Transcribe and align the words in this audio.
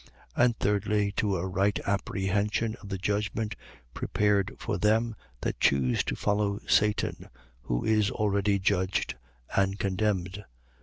And 0.35 0.57
thirdly, 0.57 1.11
to 1.17 1.35
a 1.35 1.45
right 1.45 1.79
apprehension 1.85 2.75
of 2.81 2.89
the 2.89 2.97
judgment 2.97 3.55
prepared 3.93 4.51
for 4.57 4.79
them 4.79 5.15
that 5.41 5.59
choose 5.59 6.03
to 6.05 6.15
follow 6.15 6.57
Satan, 6.67 7.29
who 7.61 7.85
is 7.85 8.09
already 8.09 8.57
judged 8.57 9.13
and 9.55 9.77
condemned. 9.77 10.43